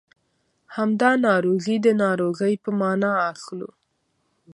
همدا 0.75 1.11
ناروغي 1.27 1.75
د 1.81 1.87
ناروغۍ 2.03 2.53
په 2.63 2.69
مانا 2.79 3.11
اخلو. 3.31 3.69